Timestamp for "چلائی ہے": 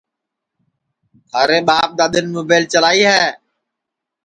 2.73-3.23